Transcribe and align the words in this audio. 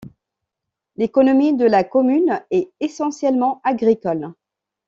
L'économie 0.95 1.55
de 1.55 1.65
la 1.65 1.83
commune 1.83 2.43
est 2.49 2.71
essentiellement 2.79 3.61
agricole. 3.63 4.33